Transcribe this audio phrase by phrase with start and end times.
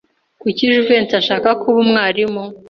[0.41, 2.43] Kuki Jivency ashaka kuba umwarimu?